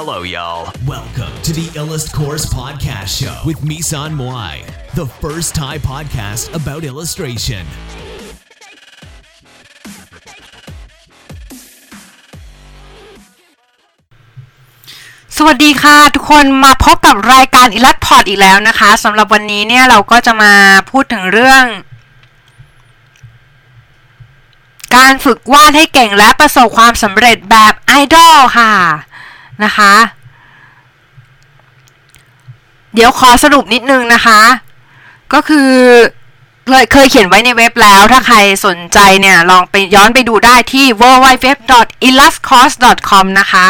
[0.00, 0.70] Hello, y'all.
[0.86, 4.54] Welcome to the Illust Course Podcast Show with Misan Moai,
[4.94, 7.64] the first Thai podcast about illustration.
[15.36, 20.52] สวัสดีค่ะ ทุกคนมาพบกับรายการอิลัดพอดอีกแล้วนะคะสำหรับวันนี้เนี่ยเราก็จะมา
[20.90, 21.64] พูดถึงเรื่อง
[24.96, 28.74] การฝึกวาดให้เก่งและประสบความสำเร็จแบบไอดอลค่ะ
[29.64, 29.92] นะคะ
[32.94, 34.40] เดี๋ยวขอสรุปนิดนึงนะคะ
[35.32, 35.70] ก็คือ
[36.68, 38.36] เคยเคยเขียนไว้ในเว็บแล้ว ถ้าใคร
[38.66, 43.66] สนใจเนี่ย ลองไปย้อนไปดูได้ที่ www.illuscourse.com นะคะ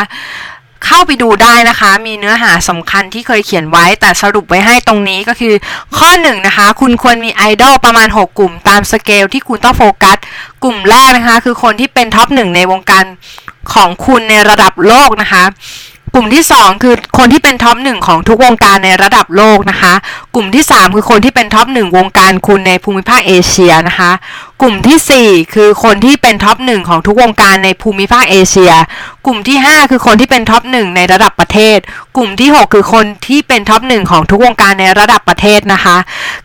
[0.86, 5.54] เข้าไปดูได้นะคะ มีเนื้อหาสำคัญที่เคยเขียนไว้ แต่สรุปไว้ให้ตรงนี้ก็คือ
[5.98, 10.16] ข้อหนึ่งนะคะ คุณควรมีไอดอลประมาณ 6 กลุ่มตามสเกลที่คุณต้องโฟกัส
[10.64, 13.04] กลุ่มแรกนะคะ คือคนที่เป็น top หนึ่งในวงการ
[13.74, 15.44] ของคุณในระดับโลกนะคะ
[16.14, 19.94] กลุ่มที่ 2 คือคนที่เป็นท็อปหนึ่งของทุกวงการในระดับโลกนะคะ
[20.34, 24.10] กลุ่มที่ 3 คือคนที่เป็นท็อปหนึ่งวงการคุณในภูมิภาคเอเชียนะคะ
[24.62, 28.72] กลุ่มทีสี่ 4 คือคนที่เป็นท็อปหนึ่งของทุกวงการในภูมิภาคเอเชีย
[29.26, 31.78] กลุ่มที่ 5 คือคนที่เป็นท็อปหนึ่งในระดับประเทศ
[32.16, 35.96] กลุ่มที่ 6 คือคนที่เป็นท็อปหนึ่งของทุกวงการในระดับประเทศนะคะ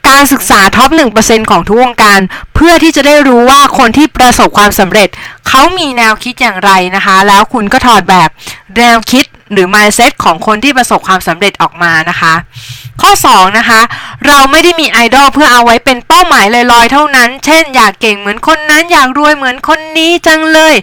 [0.09, 0.89] การศึกษา top
[1.21, 2.19] 1%ของทุกวงการ
[2.55, 5.09] เพื่อที่จะได้รู้ว่าคนที่ประสบความสำเร็จ
[5.47, 8.29] เขามีแนวคิดอย่างไรนะคะ แล้วคุณก็ถอดแบบ
[8.77, 12.33] แนวคิด หรือ mindset ของคนที่ประสบความสำเร็จออกมานะคะ
[13.01, 13.81] ข้อ 2 นะคะ
[14.27, 20.73] เราไม่ได้มีไอดอลเพื่อเอาไว้เป็นเป้าหมายลอยๆเท่านั้น เช่น อยากเก่งเหมือนคนนั้นอยากรวยเหมือนคนนี้จังเลย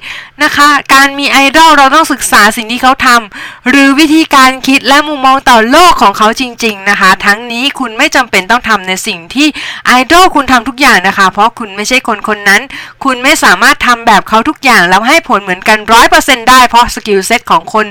[0.44, 9.48] นะคะ การมีไอดอลเราต้องศึกษาสิ่งที่เขาทำหรือวิธีการคิดและมุมมองต่อโลกของเขาจริง ๆนะคะ ทั้งนี้คุณไม่จำเป็นต้องทำในสิ่งที่
[9.86, 12.62] ไอดอลคุณทำทุกอย่างนะคะ เพราะคุณไม่ใช่คนคนนั้น
[13.05, 17.86] คุณไม่สามารถทำแบบเขาทุกอย่างแล้วให้ผลเหมือนกันร้อยเปอร์เซ็นต์ได้เพราะ skill set ของคน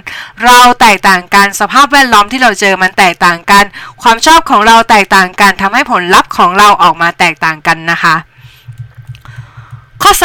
[0.46, 3.64] เราแตกต่างกันสภาพแวดล้อมที่เราเจอมันแตกต่างกัน
[4.02, 8.16] ความชอบของเราแตกต่างกันทำให้ผลลัพธ์ของเราออกมาแตกต่างกันนะคะ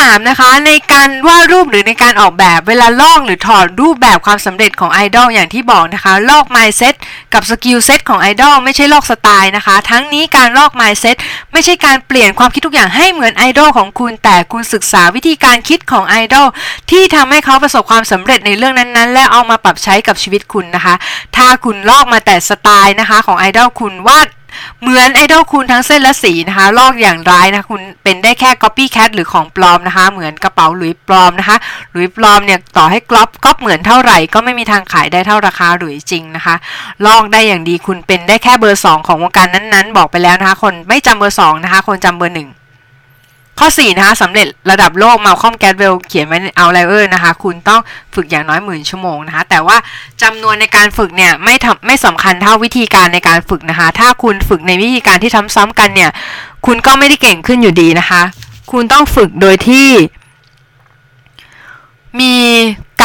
[0.04, 6.94] 3 นะคะ ในการวาดรูปหรือในการออกแบบเวลาลอกหรือถอดรูปแบบความสำเร็จของไอดอลอย่างที่บอกนะคะ ลอก mindset
[7.34, 11.16] กับ skill set ของไอดอลไม่ใช่ลอกสไตล์นะคะ ทั้งนี้การลอก mindset
[11.52, 16.46] ไม่ใช่การเปลี่ยนความคิดทุกอย่างให้เหมือนไอดอลของคุณ แต่คุณศึกษาวิธีการคิดของไอดอล
[16.90, 20.94] ที่ทำให้เขาประสบความสำเร็จในเรื่องนั้นๆ และเอามาปรับใช้กับชีวิตคุณนะคะ
[21.36, 24.28] ถ้าคุณลอกมาแต่สไตล์นะคะของไอดอลคุณวาด
[24.80, 31.56] เหมือนไอดอลคุณทั้งเส้นและสีนะคะ ลอกอย่างร้ายนะคุณเป็นได้แค่ copycat หรือของปลอมนะคะ เหมือนกระเป๋าหลุยปลอมนะคะ
[31.92, 36.54] หลุยปลอมเนี่ยต่อให้กรอบก๊อปเหมือนเท่าไหร่ ก็ไม่มีทางขายได้เท่าราคาหลุยจริงนะคะ
[37.06, 42.50] ลอกได้อย่างดีคุณเป็นได้แค่เบอร์ 2 ของวงการนั้นๆ บอกไปแล้วนะคะ คนไม่จำเบอร์2นะคะ คนจำเบอร์หนึ่ง
[43.58, 47.80] ข้อ 4 นะคะสำเร็จระดับโลก Malcolm Gladwell เขียนไว้ในเอาไลเออร์นะคะ คุณต้อง
[48.14, 49.76] ฝึกอย่างน้อยหมื่นชั่วโมงนะคะ แต่ว่า
[50.22, 56.10] จำนวนในการฝึกเนี่ยไม่ทำไม่สำคัญเท่าวิธีการในการฝึกนะคะ ถ้าคุณฝึกในวิธีการที่ซ้ำๆกันเนี่ย
[56.66, 58.22] คุณก็ไม่ได้เก่งขึ้นอยู่ดีนะคะ
[58.72, 59.88] คุณต้องฝึกโดยที่
[62.20, 62.34] มี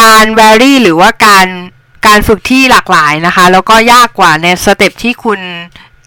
[0.00, 1.46] การ vary หรือว่าการ
[2.06, 5.40] การฝึกที่หลากหลายนะคะ แล้วก็ยากกว่าใน step ที่คุณ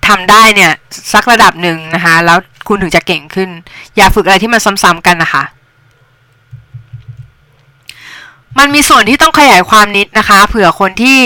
[0.07, 0.71] ทำได้เนี่ย
[1.13, 3.49] สักระดับหนึ่งนะคะ แล้ว คุณถึงจะเก่งขึ้น
[3.95, 5.43] อย่าฝึกอะไรที่มันซ้ำๆกันนะคะ
[8.59, 11.19] มันมีส่วนที่ต้องขยายความนิดนะคะ เผื่อคนที่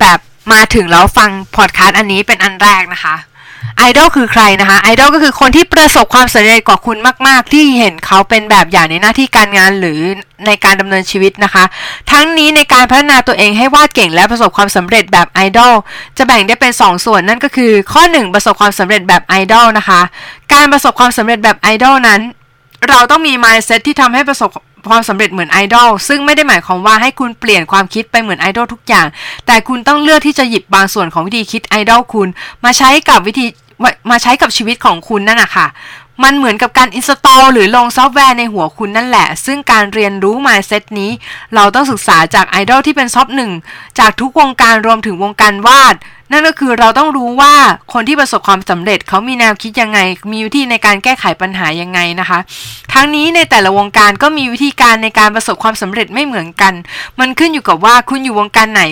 [0.00, 0.18] แบบ
[0.52, 3.16] มาถึงแล้วฟังพอดคาสต์อันนี้เป็นอันแรกนะคะ
[3.78, 6.96] ไอดอลคือใครนะคะไอดอลก็คือคนที่ประสบความสำเร็จกว่าคุณ
[7.26, 10.00] มาก ๆ ที่เห็นเขาเป็นแบบอย่างในหน้าที่การงานหรือ
[10.46, 11.64] ในการดำเนินชีวิตนะคะ
[12.12, 15.74] ทั้งนี้ในการพัฒนาตัวเองให้วาดเก่งและประสบความสำเร็จแบบไอดอล
[16.18, 20.00] จะแบ่งได้เป็น 2 ส่วนนั่นก็คือ ข้อ 1 ประสบความสำเร็จแบบไอดอลนะคะ
[20.52, 22.20] การประสบความสำเร็จแบบไอดอลนั้น
[22.88, 24.50] เราต้องมี mindset ที่ทำให้ประสบ
[24.90, 29.06] ความสำเร็จเหมือนไอดอลซึ่งไม่ได้หมายความว่าให้คุณเปลี่ยนความคิดไปเหมือนไอดอลทุกอย่าง
[29.46, 32.28] แต่คุณต้องเลือกที่จะหยิบบางส่วนของวิธีคิดไอดอลคุณ
[32.64, 33.46] มาใช้กับวิธี
[34.10, 35.66] มาใช้กับชีวิตของคุณนั่นนะคะ
[36.24, 41.10] มันเหมือนกับการ install หรือลงซอฟต์แวร์ในหัวคุณนั่นแหละ ซึ่งการเรียนรู้ mindset นี้
[41.54, 43.52] เราต้องศึกษาจากไอดอลที่เป็น top หนึ่ง
[43.98, 45.94] จากทุกวงการรวมถึงวงการวาด
[46.32, 47.54] นั่นก็คือเราต้องรู้ว่า
[47.92, 49.98] คนที่ประสบความสำเร็จเขามีแนวคิดยังไง
[50.32, 52.38] มีวิธีในการแก้ไขปัญหายังไงนะคะ
[52.92, 56.74] ทั้งนี้ในแต่ละวงการก็มีวิธีการในการประสบความสำเร็จไม่เหมือนกัน
[57.18, 58.82] มันขึ้นอยู่กับว่าคุณอยู่วงการไหน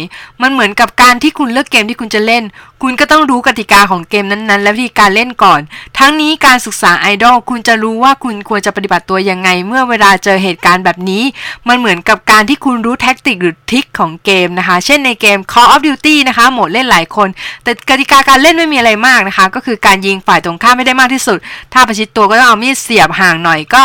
[0.43, 2.45] มันเหมือนกับการที่คุณเลือกเกมที่คุณจะเล่น
[2.83, 5.61] คุณก็ต้องรู้กติกาของเกมนั้นๆ และวิธีการเล่นก่อน
[5.99, 11.23] ทั้งนี้การศึกษาไอดอลคุณจะรู้ว่าคุณควรจะปฏิบัติตัวยังไง เมื่อเวลาเจอเหตุการณ์แบบนี้
[11.69, 17.24] มันเหมือนกับการที่คุณรู้ tactic หรือ trick ของเกมนะคะ เช่นในเกม Call of Duty นะคะโหมดเล่นหลายคน
[17.63, 21.39] แต่กติกาการเล่นไม่มีอะไรมากนะคะ ก็คือการยิงฝ่ายตรงข้ามให้ได้มากที่สุด
[21.73, 23.83] ถ้าประชิดตัวก็ต้องเอามีดเสียบห่างหน่อยก็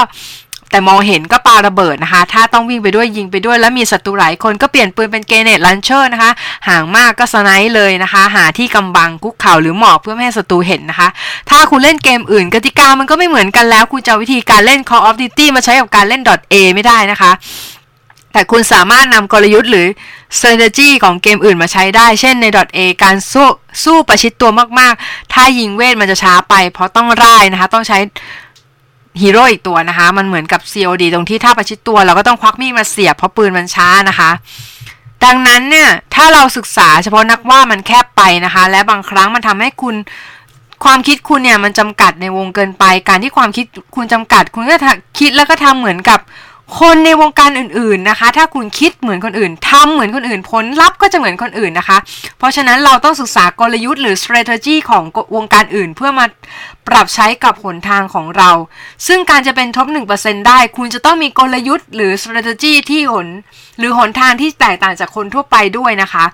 [0.71, 6.31] แต่มองเห็นก็ปาระเบิดนะคะ ถ้าต้องวิ่งไปด้วยยิงไปด้วย แล้วมีศัตรูหลายคนก็เปลี่ยนปืนเป็น grenade launcher นะคะ
[6.67, 11.09] ห่างมากก็สไนป์เลยนะคะ หาที่กำบังคุกเข่าหรือหมอบเพื่อไม่ให้ศัตรูเห็นนะคะ
[11.49, 16.21] ถ้าคุณเล่นเกมอื่น กติกามันก็ไม่เหมือนกันแล้ว คุณจะวิธีการเล่น Call of Duty มาใช้กับการเล่น
[16.53, 17.31] .A ไม่ได้นะคะ
[18.33, 19.87] แต่คุณสามารถนำกลยุทธ์หรือ
[20.37, 22.45] strategy ของเกมอื่นมาใช้ได้ เช่นใน
[22.77, 23.47] .A การสู้
[23.83, 24.49] สู้ประชิดตัว
[24.79, 27.97] มากๆ ถ้ายิงเวทมันจะช้าไป เพราะต้องร่ายนะคะ ต้องใช้
[29.21, 34.31] ฮีโร่อีกตัวนะคะ มันเหมือนกับ COD ตรงที่ถ้าประชิดตัว เราก็ต้องควักมีดมาเสียบเพราะปืนมันช้านะคะ
[35.25, 39.95] ดังนั้นเนี่ยถ้าเราศึกษาเฉพาะนักว่ามันแคบไปนะคะ และบางครั้งมันทำให้คุณ
[40.83, 43.65] ความคิดคุณเนี่ยมันจำกัดในวงเกินไป การที่ความคิด
[43.95, 44.75] คุณจำกัด คุณก็
[45.19, 46.19] คิดแล้วก็ทำเหมือนกับ
[46.79, 51.97] คนในวงการอื่นๆนะคะ ถ้าคุณคิดเหมือนคนอื่นทำเหมือนคนอื่น ผลลัพธ์ก็จะเหมือนคนอื่นนะคะ
[52.37, 55.03] เพราะฉะนั้นเราต้องศึกษากลยุทธ์หรือ strategy ของ
[55.35, 56.25] วงการอื่น เพื่อมา
[56.89, 58.51] ปรับใช้กับหนทางของเรา
[59.07, 59.87] ซึ่งการจะเป็นท็อป
[60.17, 63.27] 1%ได้ คุณจะต้องมีกลยุทธ์หรือ strategy ที่หน
[63.77, 66.25] หรือหนทางที่แตกต่างจากคนทั่วไปด้วยนะคะ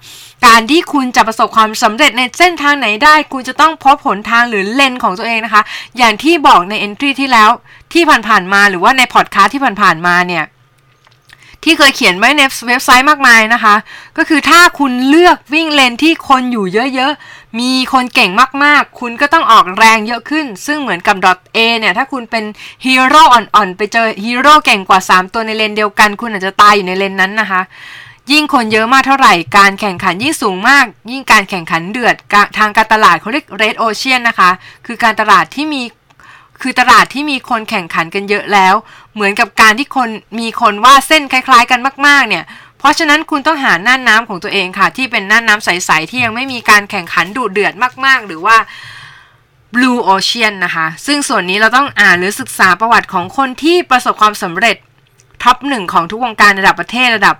[0.46, 5.63] การที่คุณจะประสบความสำเร็จในเส้นทางไหนได้ คุณจะต้องพบหนทางหรือเลนของตัวเองนะคะ
[5.98, 7.50] อย่างที่บอกใน entry ที่แล้ว
[7.94, 10.46] ที่ผ่านๆมาหรือว่าในพอดคาสที่ผ่านๆมาเนี่ย
[11.68, 13.75] ที่เคยเขียนไว้ในเว็บไซต์มากมายนะคะ
[14.18, 16.66] ก็คือถ้าคุณเลือกวิ่งเลนที่คนอยู่
[16.96, 18.31] เยอะๆ มีคนเก่ง
[18.63, 21.18] มากๆ คุณก็ต้องออกแรงเยอะขึ้น ซึ่งเหมือนกับ
[21.56, 22.44] .A เนี่ย ถ้าคุณเป็น
[22.86, 27.62] ฮีโร่อ่อนๆ ไปเจอฮีโร่เก่งกว่า 3 ตัวในเลนเดียวกัน คุณอาจจะตายอยู่ในเลนนั้นนะคะ
[28.31, 32.16] ยิ่งคนเยอะมากเท่าไหร่ การแข่งขันยิ่งสูงมาก ยิ่งการแข่งขันเดือด
[32.57, 34.50] ทางการตลาดเขาเรียก red ocean นะคะ
[34.86, 35.81] คือการตลาดที่มี
[36.62, 38.74] คือตลาดที่มีคนแข่งขันกันเยอะแล้ว
[39.13, 40.10] เหมือนกับการที่คน
[40.40, 42.44] มีคนวาดเส้นคล้าย ๆ กันมาก ๆ เนี่ย
[42.86, 47.74] เพราะฉะนั้นคุณต้องหาน่านน้ำของตัวเองค่ะ ที่เป็นน่านน้ำใสๆที่ยังไม่มีการแข่งขันดุเดือด
[48.06, 48.58] มากๆ หรือว่า
[49.74, 54.78] Blue Ocean นะคะ ซึ่งส่วนนี้เราต้องอ่านหรือศึกษาประวัติของคนที่ประสบความสำเร็จ
[55.44, 57.36] ท็อปหนึ่งของทุกวงการระดับประเทศระดับ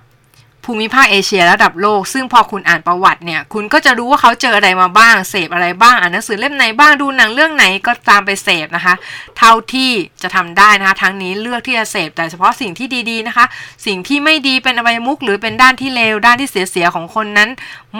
[0.66, 8.94] ภูมิภาคเอเชียระดับโลก ซึ่งพอคุณอ่านประวัติเนี่ย คุณก็จะรู้ว่าเขาเจออะไรมาบ้าง เสพอะไรบ้าง อ่านหนังสือเล่มไหนบ้าง ดูหนังเรื่องไหนก็ตามไปเสพนะคะ
[9.38, 9.90] เท่าที่
[10.22, 13.46] จะทำได้นะคะทั้งนี้เลือกที่จะเสพแต่เฉพาะสิ่งที่ดีๆนะคะ
[13.86, 17.48] สิ่งที่ไม่ดีเป็นอบายมุกหรือเป็นด้านที่เลวด้านที่เสียๆของคนนั้น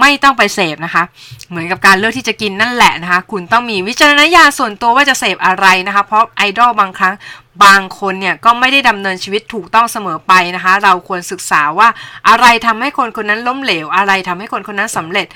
[0.01, 1.03] ไม่ต้องไปเสพนะคะ
[1.51, 7.15] เหมือนกับการเลือกที่จะกินนั่นแหละนะคะ คุณต้องมีวิจารณญาณส่วนตัวว่าจะเสพอะไรนะคะ เพราะไอดอลบางครั้ง
[7.64, 11.88] บางคนเนี่ยก็ไม่ได้ดำเนินชีวิตถูกต้องเสมอไปนะคะ เราควรศึกษาว่า
[12.29, 15.26] อะไรทำให้คนคนนั้นล้มเหลว อะไรทำให้คนคนนั้นสำเร็จ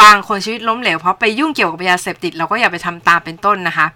[0.00, 3.86] บางคนชีวิตล้มเหลวเพราะไปยุ่งเกี่ยวกับยาเสพติดเราก็อย่าไปทำตามเป็นต้นนะคะ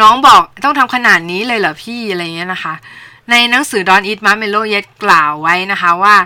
[0.00, 2.74] น้องบอกต้องทำขนาดนี้เลยเหรอพี่อะไรเงี้ยนะคะ
[3.30, 6.16] ในหนังสือ Don't Eat Marshmallow Yet กล่าวไว้นะคะว่า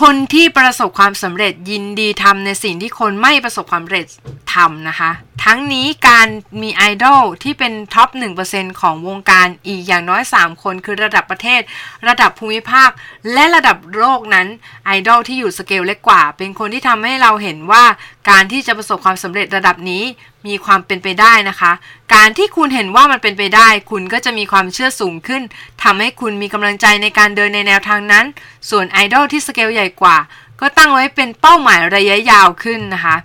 [0.00, 4.06] คนที่ประสบความสำเร็จยินดีทำในสิ่งที่คนไม่ประสบความสำเร็จ
[4.54, 5.10] ทำนะคะ
[5.44, 6.28] ทั้งนี้การ
[6.62, 8.08] มีไอดอลที่เป็นท็อป
[8.44, 11.60] 1%ของวงการอีกอย่างน้อย 3 คนคือระดับประเทศ
[12.08, 12.90] ระดับภูมิภาค
[13.32, 14.46] และระดับโลกนั้น
[14.86, 17.84] ไอดอลที่อยู่สเกลเล็กกว่า เป็นคนที่ทำให้เราเห็นว่า
[18.30, 20.04] การที่จะประสบความสำเร็จระดับนี้
[20.46, 21.72] มีความเป็นไปได้นะคะ
[22.14, 25.42] การที่คุณเห็นว่ามันเป็นไปได้ คุณก็จะมีความเชื่อสูงขึ้น
[25.82, 28.24] ทำให้คุณมีกำลังใจในการเดินในแนวทางนั้น
[28.70, 30.16] ส่วนไอดอลที่สเกลใหญ่กว่า
[30.60, 33.16] ก็ตั้งไว้เป็นเป้าหมายระยะยาวขึ้นนะคะ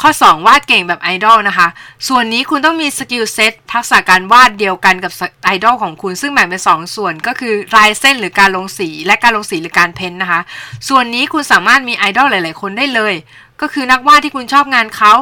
[0.00, 1.68] ข้อ 2 วาดเก่งแบบไอดอลนะคะ
[2.08, 5.12] ส่วนนี้คุณต้องมี skill set ทักษะการวาดเดียวกันกับ
[5.44, 10.40] ไอดอลของคุณ ซึ่งแบ่งเป็น 2 ส่วนก็คือลายเส้นหรือการลงสีและการลงสีหรือการ paint นะคะ
[10.88, 13.14] ส่วนนี้คุณสามารถมีไอดอลหลาย ๆ คนได้เลย
[13.60, 15.12] ก็คือนักวาดที่คุณชอบงานเขา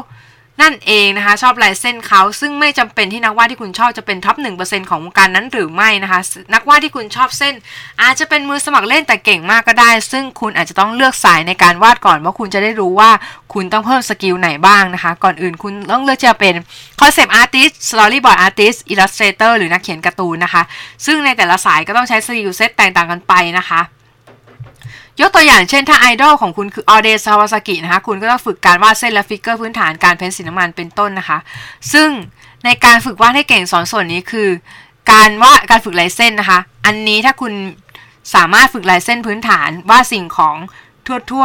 [0.62, 6.20] นั่นเองนะคะ ชอบลายเส้นเขาซึ่งไม่จำเป็นที่นักวาดที่คุณชอบจะเป็น top หนึ่งเปอร์เซ็นต์ของวงการนั้นหรือไม่นะคะ
[6.54, 7.54] นักวาดที่คุณชอบเส้น
[8.02, 13.10] อาจจะเป็นมือสมัครเล่นแต่เก่งมากก็ได้ ซึ่งคุณอาจจะต้องเลือกสายในการวาดก่อนว่าคุณจะได้รู้ว่า
[13.54, 16.54] คุณต้องเพิ่ม skill ไหนบ้างนะคะ ก่อนอื่นคุณต้องเลือกจะเป็น
[17.00, 20.62] concept artist storyboard artist illustrator หรือนักเขียนการ์ตูนนะคะ
[21.06, 23.82] ซึ่งในแต่ละสายก็ต้องใช้ skill set แตกต่างกันไปนะคะ
[25.20, 31.38] ยกตัวอย่างเช่นถ้าไอดอลของคุณคือ Audrey Kawasaki นะคะ คุณก็ต้องฝึกการวาดเส้นและ figure พื้นฐานการ paint สีน้ำมันเป็นต้นนะคะ
[31.92, 32.08] ซึ่ง
[32.64, 34.48] ในการฝึกวาดให้เก่งสอนส่วนนี้คือ
[35.12, 37.52] การวาดการฝึกลายเส้นนะคะ อันนี้ถ้าคุณ
[38.34, 40.56] สามารถฝึกลายเส้นพื้นฐานวาดสิ่งของ
[41.30, 41.44] ทั่ว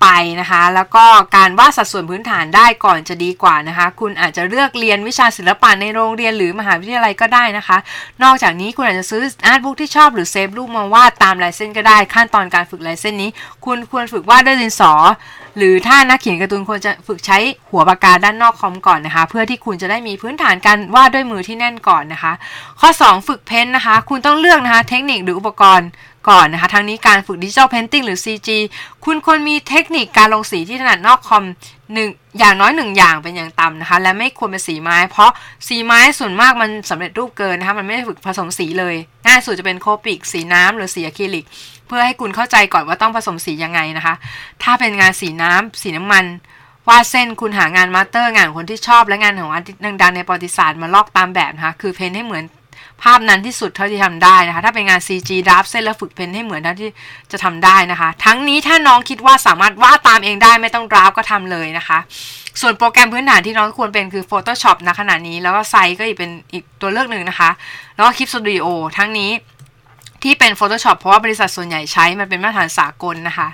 [0.00, 0.06] ไป
[0.40, 1.04] นะคะ แล้วก็
[1.36, 7.78] การวาดสัดส่วนพื้นฐานได้ก่อนจะดีกว่านะคะ คุณอาจจะเลือกเรียนวิชาศิลปะในโรงเรียนหรือมหาวิทยาลัยก็ได้นะคะ
[8.22, 13.30] นอกจากนี้คุณอาจจะซื้ออาร์ตบุ๊กที่ชอบหรือเซฟรูปมาวาดตามลายเส้นก็ได้ ขั้นตอนการฝึกลายเส้นนี้
[13.64, 14.92] คุณควรฝึกวาดด้วยดินสอ
[15.58, 17.38] หรือถ้านักเขียนการ์ตูนควรจะฝึกใช้
[17.70, 22.32] หัวปากกาด้านนอกคอมก่อนนะคะ เพื่อที่คุณจะได้มีพื้นฐานการวาดด้วยมือที่แน่นก่อนนะคะ
[22.80, 25.88] ข้อ 2 ฝึก paint นะคะ คุณต้องเลือกนะคะ เทคนิคหรืออุปกรณ์
[26.28, 28.48] ก่อนนะคะทั้งนี้การฝึก digital painting หรือ CG
[29.04, 31.44] คุณควรมีเทคนิคการลงสีที่ถนัดนอกคอม
[31.92, 35.30] หนึ่งอย่างน้อยหนึ่งอย่างเป็นอย่างต่ำนะคะ และไม่ควรเป็นสีไม้ เพราะ
[35.68, 38.94] สีไม้ส่วนมากมันสำเร็จรูปเกินนะคะมันไม่ได้ฝึกผสมสีเลย
[39.26, 41.46] ง่ายสุดจะเป็น Copic สีน้ำหรือสีอะคริลิก
[41.86, 44.14] เพื่อให้คุณเข้าใจก่อนว่าต้องผสมสียังไงนะคะ
[44.62, 46.24] ถ้าเป็นงานสีน้ำสีน้ำมัน
[46.88, 52.44] วาดเส้นคุณหางาน master งานของคนที่ชอบและงานของ artist ดังๆในประวัติศาสตร์มาลอกตามแบบนะคะคือ paint ให้เหมือน
[53.02, 56.90] ภาพนั้นที่สุดเท่าที่ทำได้นะคะ ถ้าเป็นงาน CG draft เส้นแล้วฝึก paint ให้เหมือนเท่าที่
[57.32, 61.98] จะทำได้นะคะ ทั้งนี้ถ้าน้องคิดว่าสามารถวาดตามเองได้ไม่ต้อง draft ก็ทำเลยนะคะ
[62.60, 67.50] ส่วนโปรแกรมพื้นฐานที่น้องควรเป็นคือ Photoshop นะขณะนี้แล้วก็ SAI ก็อีกเป็นอีกตัวเลือกหนึ่งนะคะ
[67.94, 68.66] แล้วก็คลิปสตูดิโอ
[68.98, 69.30] ทั้งนี้
[70.22, 73.48] ที่เป็น Photoshop เพราะว่าบริษัทส่วนใหญ่ใช้มันเป็นมาตรฐานสากลนะคะ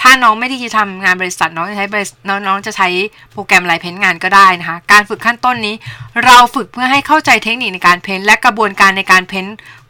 [0.00, 1.86] ถ้าน้องไม่ได้ทำงานบริษัทน้องจะใช้
[2.46, 2.88] น้องจะใช้
[3.32, 5.74] โปรแกรมลายเพ้นงานก็ได้นะคะ การฝึกขั้นต้นนี้
[6.24, 9.46] เราฝึกเพื่อให้เข้าใจเทคนิคในการเพ้นและกระบวนการในการเพ้น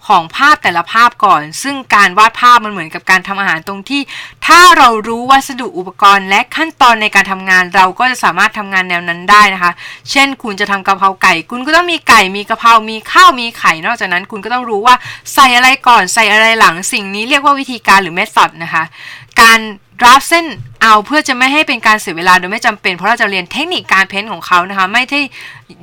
[0.06, 4.00] ของภาพแต่ละภาพก่อน ซึ่งการวาดภาพมันเหมือนกับการทำอาหารตรงที่
[4.46, 9.72] ถ้าเรารู้วัสดุอุปกรณ์และขั้นตอนในการทำงานเราก็จะสามารถทำงานแนวนั้นได้นะคะ
[10.10, 14.94] เช่น คุณจะทำกะเพราไก่ คุณก็ต้องมีไก่มีกะเพรา มีข้าวมีไข่ นอกจากนั้น คุณก็ต้องรู้ว่า
[15.34, 18.84] ใส่อะไรก่อนใส่อะไรหลังสิ่งนี้เรียกว่าวิธีการหรือเมธอดนะคะ
[19.42, 19.60] การ
[20.00, 20.46] ดราฟเส้น
[20.82, 25.20] เอาเพื่อจะไม่ให้เป็นการเสียเวลาโดยไม่จำเป็น เพราะเราจะเรียนเทคนิคการเพ้นของเขานะคะ ไม่ได้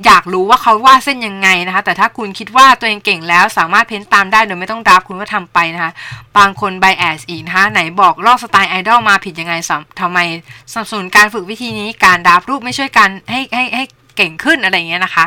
[0.06, 5.92] อยากรู้ว่าเขาวาดเส้นยังไงนะคะ แต่ถ้าคุณคิดว่าตัวเองเก่งแล้วสามารถเพ้นตามได้โดยไม่ต้องดราฟคุณก็ทำไปนะคะ
[6.38, 9.54] บางคนไบแอสอีกนะคะไหนบอกลอกสไตล์ไอดอลมาผิดยังไง
[10.00, 10.18] ทำไม
[10.72, 13.84] สนับสนุนการฝึกวิธีนี้การดราฟรูปไม่ช่วยกันให้ให้ให้
[14.16, 15.24] เก่งขึ้นอะไรอย่างเงี้ยนะคะ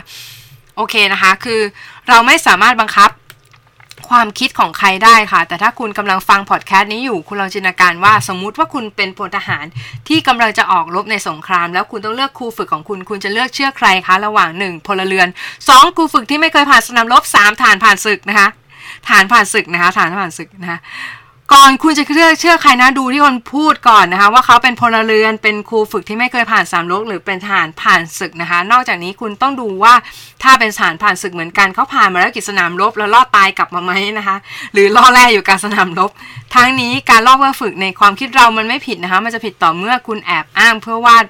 [0.75, 1.59] โอเคนะคะ คือ
[2.09, 3.09] เราไม่สามารถบังคับ
[4.09, 9.65] ความคิดของใครได้ค่ะ แต่ถ้าคุณกำลังฟังพอดแคสต์นี้อยู่ คุณลองจินตนาการว่าสมมุติว่าคุณเป็นพลทหาร
[10.07, 15.27] ที่กำลังจะออกรบในสงคราม แล้วคุณต้องเลือกครูฝึกของคุณ คุณจะเลือกเชื่อใครคะ ระหว่าง 1 พลเรือน
[15.61, 18.47] 2 ครูฝึกที่ไม่เคยผ่านสนามรบ 3 ฐานผ่านศึกนะคะ
[19.09, 20.79] ฐานผ่านศึกนะคะ ฐานผ่านศึกนะคะ
[21.53, 29.93] ก่อนคุณจะเชื่อเชื่อใครนะดูที่คนพูดก่อนนะคะ ว่าเขาเป็นพลเรือนเป็นครูฝึกที่ไม่เคยผ่านสามโลกหรือเป็นทหารผ่านศึกนะคะ นอกจากนี้คุณต้องดูว่า
[30.43, 34.35] ถ้าเป็นทหารผ่านศึกเหมือนกันเขาผ่านมาแล้วกิจสนามรบแล้วรอดตายกลับมาไหมนะคะ
[34.73, 36.11] หรือล่อแร่อยู่การสนามรบ
[36.55, 41.25] ทั้งนี้การลอกเพื่อฝึกในความคิดเรามันไม่ผิดนะคะ มันจะผิดต่อเมื่อคุณแอบอ้างเพื่อวาด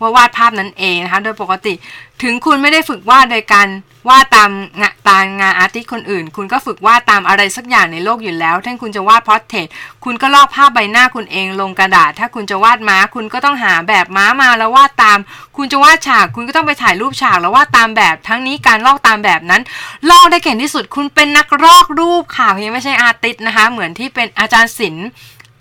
[0.00, 1.74] ว่าวาดภาพนั้นเองนะคะ โดยปกติ
[2.22, 3.68] ถึงคุณไม่ได้ฝึกวาดโดยการ
[4.08, 9.66] วาดตามงานตามงาน artist คนอื่น คุณก็ฝึกวาดตามอะไรสักอย่างในโลกอยู่แล้วถ้าคุณจะวาด portrait
[10.04, 15.18] คุณก็ลอกภาพใบหน้าคุณเองลงกระดาษ ถ้าคุณจะวาดม้า คุณก็ต้องหาแบบม้ามาแล้ววาดตาม
[15.56, 19.62] คุณจะวาดฉาก คุณก็ต้องไปถ่ายรูปฉากแล้ววาดตามแบบ ทั้งนี้การลอกตามแบบนั้น
[20.10, 25.08] ลอกได้เก่งที่สุด คุณเป็นนักลอกรูปค่ะยังไม่ใช่ artist นะคะ เหมือนที่เป็นอาจารย์ศิลป์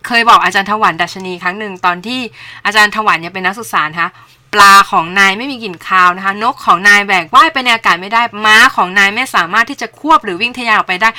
[0.07, 2.19] เคยบอกอาจารย์ถวัลย์ ดัชนีครั้งหนึ่งตอนที่
[2.65, 4.09] อาจารย์ถวัลย์ยังเป็นนักศึกษาคะ
[4.53, 11.09] ปลาของนายไม่มีกลิ่นคาวนะคะ นกของนายแบกว่ายไปในอากาศไม่ได้ ม้าของนายไม่สามารถที่จะควบหรือวิ่งทะยานออกไปได้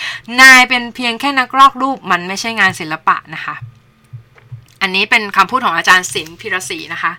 [0.41, 3.55] นายเป็นเพียงแค่นักลอกรูปมันไม่ใช่งานศิลปะนะคะ
[4.83, 7.13] อันนี้เป็นคำพูดของอาจารย์ศิลป์พิรศรีนะคะ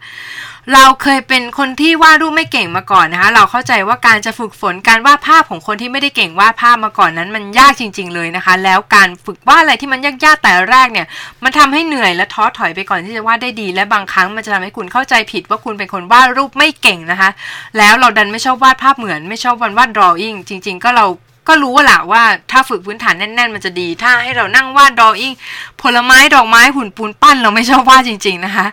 [0.73, 11.07] เราเคยเป็นคนที่วาดรูปไม่เก่งมาก่อนนะคะ เราเข้าใจว่าการจะฝึกฝนการวาดภาพของคนที่ไม่ได้เก่งวาดภาพมาก่อนนั้น มันยากจริง ๆ เลยนะคะ แล้วการฝึกวาดอะไรที่มันยากๆแต่แรกเนี่ย
[11.43, 17.29] มันทำให้เหนื่อยและท้อถอยไปก่อนที่จะวาดได้ดี และบางครั้งมันจะทำให้คุณเข้าใจผิดว่าคุณเป็นคนวาดรูปไม่เก่งนะคะ
[17.77, 21.05] แล้วเราดันไม่ชอบวาดภาพเหมือน ไม่ชอบวันวาดดรออิ่งจริง ๆ ก็เรา
[21.51, 25.33] ก็รู้แหละว่าถ้าฝึกพื้นฐานแน่น ๆ มันจะดี ถ้าให้เรานั่งวาดดรออิ่ง
[25.81, 28.67] ผลไม้ดอกไม้หุ่นปูนปั้น เราไม่ชอบวาดจริง ๆนะคะ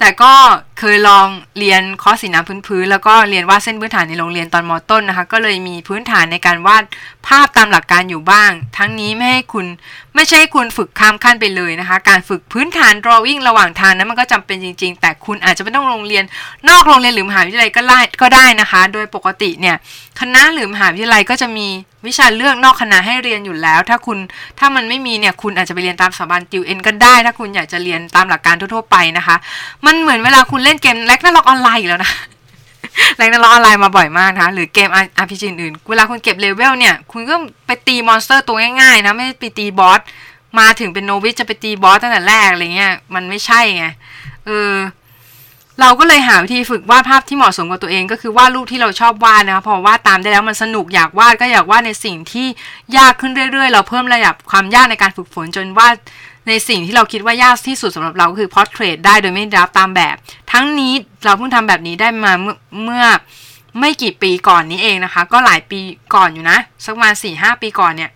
[0.00, 0.32] แต่ก็
[0.78, 1.26] เคยลอง
[1.58, 6.84] เรียนคอร์สสีน้ำพื้นๆแล้วก็เรียนวาดเส้นพื้นฐานในโรงเรียนตอนมต้นนะคะ ก็เลยมีพื้นฐานในการวาด
[7.26, 9.66] ภาพตามหลักการอยู่บ้าง ทั้งนี้ไม่ให้คุณ
[10.14, 16.24] ไม่ใช่คุณฝึกข้ามขั้นไปเลยนะคะ การฝึกพื้นฐาน drawing ระหว่างทางนั้นมันก็จำเป็นจริง ๆ แต่คุณอาจจะไม่ต้องโรงเรียน
[16.68, 19.76] นอกโรงเรียนหรือมหาวิทยาลัยก็ได้ก็ได้นะคะ โดยปกติเนี่ย
[20.20, 21.68] คณะหรือมหาวิทยาลัยก็จะมี
[22.06, 24.18] วิชาเลือกนอกคณะให้เรียนอยู่แล้ว ถ้าคุณ
[24.58, 29.36] ถ้ามันไม่มีเนี่ยคุณอาจจะไปเรียนตามสถาบันติวเอ็นก็ได้ ถ้าคุณอยากจะเรียนตามหลักการทั่วๆไปนะคะ
[29.86, 32.12] มันเหมือนเวลาคุณเล่นเกม Ragnarok Online อีกแล้วนะ
[33.16, 34.88] Ragnarok Online มาบ่อยมากนะคะหรือเกม
[35.22, 37.34] RPG อื่น เวลาคุณเก็บเลเวลเนี่ย คุณก็
[37.66, 40.00] ไปตี monster ตัวง่ายๆนะ ไม่ไปตี boss
[40.58, 43.84] มาถึงเป็น novice จะไปตี boss ตั้งแต่แรกอะไรเงี้ย มันไม่ใช่ไง
[44.46, 44.72] เออ
[45.80, 52.46] เราก็เลยหาวิธีฝึกวาดภาพที่เหมาะสมกับตัวเอง ก็คือวาดรูปที่เราชอบวาดนะคะพอวาดตามได้แล้วมันสนุกอยากวาดก็อยากวาดในสิ่งที่
[52.96, 55.94] ยากขึ้นเรื่อย ๆ เราเพิ่มระดับความยากในการฝึกฝนจนวาด
[56.48, 60.16] ในสิ่งที่เราคิดว่ายากที่สุดสำหรับเราก็คือ portrait ได้โดยไม่ลอกตามแบบ
[60.52, 60.92] ทั้งนี้
[61.24, 62.32] เราเพิ่งทำแบบนี้ได้มา
[62.84, 63.04] เมื่อ
[63.80, 65.80] ไม่กี่ปีก่อนนี้เองนะคะ ก็หลายปี
[66.14, 68.10] ก่อนอยู่นะ สักประมาณสี่ห้าปีก่อนเนี่ย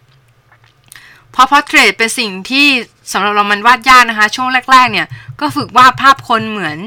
[1.33, 2.67] เพราะพอร์เทรตเป็นสิ่งที่
[3.13, 5.07] สำหรับเรามันวาดยากนะคะ ช่วงแรก ๆ เนี่ย
[5.41, 6.79] ก็ฝึกวาดภาพคนเหมือน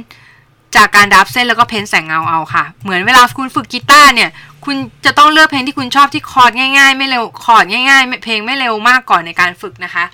[0.76, 4.30] จากการดับเส้นแล้วก็เพ้นแสงเงาเอาค่ะ เหมือนเวลาคุณฝึกกีตาร์เนี่ย
[4.66, 4.76] คุณ
[5.06, 10.06] จะต้องเลือกเพลงที่คุณชอบที่คอร์ดง่ายๆ ไม่เร็วคอร์ดง่ายๆ เพลงไม่เร็วมากก่อนในการฝึกนะคะ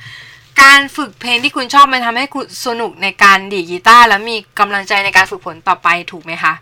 [0.62, 6.54] การฝึกเพลงที่คุณชอบมันทำให้คุณสนุกในการดีดกีตาร์แล้วมีกำลังใจในการฝึกฝนต่อไปถูกไหมคะ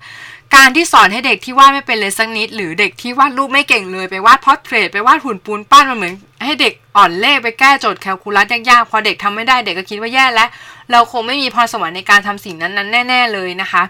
[0.56, 6.14] การที่สอนให้เด็กที่วาดไม่เป็นเลยสักนิด หรือเด็กที่วาดรูปไม่เก่งเลยไปวาด portrait ไปวาดหุ่นปูนปั้นมันเหมือน
[6.46, 10.50] ให้เด็กอ่อนเลขไปแก้โจทย์แคลคูลัสยากๆพอเด็กทำไม่ได้เด็กก็คิดว่าแย่แล้ว
[10.92, 13.84] เราคงไม่มีพรสวรรค์ในการทำสิ่งนั้นๆแน่ ๆ เลยนะคะ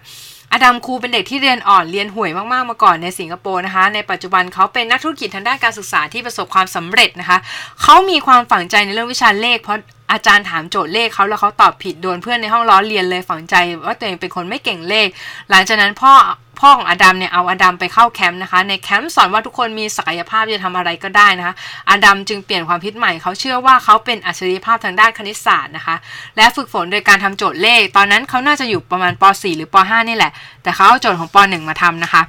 [0.51, 7.37] Adam Khoo เป็นเด็กที่เรียนอ่อนเรียนห่วยมากๆมาก่อนในสิงคโปร์นะคะ ในปัจจุบันเขาเป็นนักธุรกิจทางด้านการศึกษาที่ประสบความสำเร็จนะคะ
[7.81, 9.79] เขามีความฝังใจในเรื่องวิชาเลขเพราะ
[10.11, 15.07] อาจารย์ถามโจทย์เลขเขาแล้วเขาตอบผิดโดนเพื่อนในห้องล้อเรียนเลยฝังใจว่าตัวเองเป็นคนไม่เก่งเลข
[15.49, 16.13] หลังจากนั้นพ่อ
[16.61, 21.55] พ่อของอดัมเนี่ยเอาอดัมไปเข้าแคมป์นะคะ ในแคมป์สอนว่าทุกคนมีศักยภาพจะทำอะไรก็ได้นะคะ
[21.89, 25.95] อดัมจึงเปลี่ยนความคิดใหม่เขาเชื่อว่าเขาเป็นอัจฉริยภาพทางด้านคณิตศาสตร์นะคะ
[26.37, 30.31] และฝึกฝนโดยการทำโจทย์เลข ตอนนั้นเขาน่าจะอยู่ประมาณป .4 หรือป .5 นี่แหละ
[30.63, 32.21] แต่เขาเอาโจทย์ของป .1 มาทำนะคะ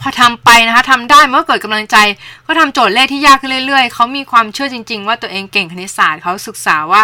[0.00, 1.96] พอทำไปนะคะทำได้เมื่อเกิดกำลังใจ
[2.46, 7.02] ก็ทำโจทย์เลขที่ยากขึ้นเรื่อยๆ เขามีความเชื่อจริง ๆ ว่าตัวเองเก่งคณิตศาสตร์เขาศึกษาว่า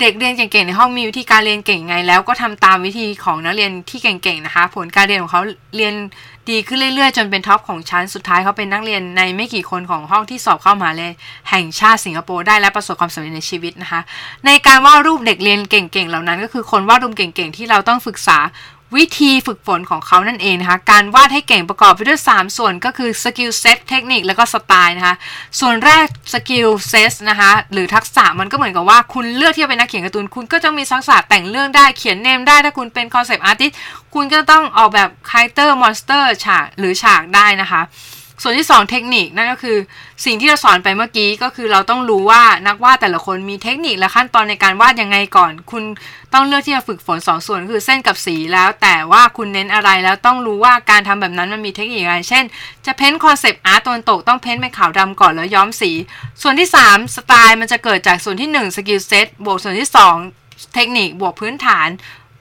[0.00, 5.42] เด็กเรียนเก่งๆในห้องมีวิธีการเรียนเก่งไงแล้วก็ทำตามวิธีของนักเรียนที่เก่งๆนะคะ ผลการเรียนของเขา
[5.76, 5.94] เรียน
[6.50, 11.10] ดีขึ้นเรื่อยๆ จนเป็น top ของชั้นสุดท้ายเขาเป็นนักเรียนในไม่กี่คนของห้องที่สอบเข้ามหาลัย
[11.50, 14.00] แห่งชาติสิงคโปร์ได้และประสบความสำเร็จในชีวิตนะคะ
[14.46, 18.38] ในการวาดรูปเด็กเรียนเก่งๆเหล่านั้น ก็คือคนวาดรูปเก่งๆที่เราต้องศึกษา
[18.96, 25.16] วิธีฝึกฝนของเขานั่นเองนะคะ การวาดให้เก่งประกอบไปด้วย 3 ส่วนก็คือ skill set เทคนิคแล้วก็สไตล์นะคะ
[25.60, 33.70] ส่วนแรก skill set นะคะหรือทักษะมันก็เหมือนกับว่าคุณเลือกที่จะเป็นนักเขียนการ์ตูน คุณก็จะมีทักษะแต่งเรื่องได้เขียน name ได้ ถ้าคุณเป็น concept artist
[34.14, 37.82] คุณก็ต้องออกแบบ character monster ฉากหรือฉากได้นะคะ
[38.42, 39.78] ส่วนที่ 2 เทคนิคนั่นก็คือ
[40.24, 45.82] สิ่งที่เราสอนไปเมื่อกี้ก็คือเราต้องรู้ว่านักวาดแต่ละคนมีเทคนิคและขั้นตอนในการวาดยังไงก่อน คุณ
[46.32, 52.44] ต้องเลือกที่จะฝึกฝน2ส่วนคือเส้นกับสีแล้ว แต่ว่าคุณเน้นอะไรแล้วต้องรู้ว่าการทำแบบนั้นมันมีเทคนิคอะไร เช่น
[52.86, 55.90] จะ paint concept art ตอนตกต้อง paint เป็นขาวดำก่อนแล้วย้อมสี
[56.42, 59.90] ส่วนที่ 3 สไตล์มันจะเกิดจากส่วนที่1 skill set บวกส่วนที่
[60.32, 61.88] 2 เทคนิคบวกพื้นฐาน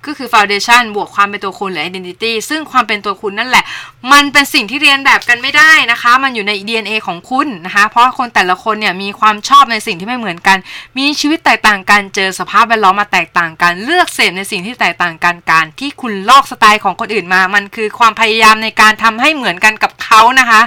[0.07, 3.63] ก็คือ foundation บวกความเป็นตัวคุณหรือ identity ซึ่งความเป็นตัวคุณนั่นแหละ
[4.11, 10.57] มันเป็นสิ่งที่เลียนแบบกันไม่ได้นะคะ มันอยู่ใน DNA ของคุณนะคะ เพราะคนแต่ละคนเนี่ยมีความชอบในสิ่งที่ไม่เหมือนกัน
[10.97, 20.61] มีชีวิตแตกต่างกัน เจอสภาพแวดล้อมมาแตกต่างกัน เลือกเสพในสิ่งที่แตกต่างกัน การที่คุณลอกสไตล์ของคนอื่นมา มันคือความพยายามในการทำให้เหมือนกันกับเขานะคะ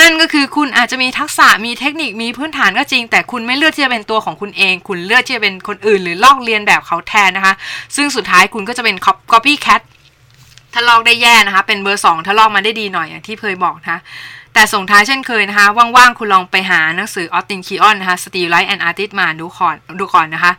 [0.00, 7.54] นั่นก็คือคุณอาจจะมีทักษะ มีเทคนิค มีพื้นฐานก็จริง แต่คุณไม่เลือกที่จะเป็นตัวของคุณเอง คุณเลือกที่จะเป็นคนอื่น หรือลอกเรียนแบบเขาแทนนะคะ
[7.96, 8.96] ซึ่งสุดท้ายคุณก็จะเป็น
[9.32, 9.82] copycat
[10.72, 14.00] ถ้าลอกได้แย่นะคะ เป็นเบอร์สองถ้าลอกมาได้ดีหน่อยอย่างที่เคยบอกนะคะ
[14.54, 20.52] แต่ส่งท้ายเช่นเคยนะคะ ว่างๆ คุณลองไปหาหนังสือออสตินคีออนนะคะ Steel Light and Artist มาดูก่อนดูก่อนนะคะ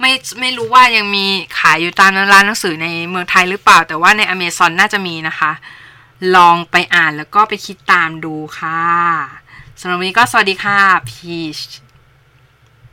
[0.00, 1.26] ไม่ไม่รู้ว่ายังมี
[1.58, 5.52] ขายอยู่ตามร้านหนังสือในเมืองไทยหรือเปล่า แต่ว่าในอเมซอนน่าจะมีนะคะ
[6.36, 8.82] ลองไปอ่านแล้วก็ไปคิดตามดูค่ะ
[9.80, 10.78] สำหรับวันนี้ก็สวัสดีค่ะ
[11.08, 11.58] พีช